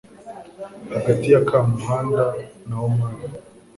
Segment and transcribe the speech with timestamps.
[0.93, 2.23] hagati ya kamuhanda
[2.67, 3.23] na omani